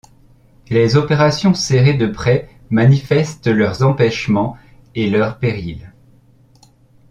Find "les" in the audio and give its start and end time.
0.69-0.95